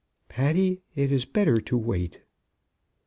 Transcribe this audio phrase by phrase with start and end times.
[0.29, 2.23] "Patty, it is better to wait."